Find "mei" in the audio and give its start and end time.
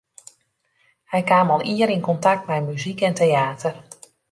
2.47-2.61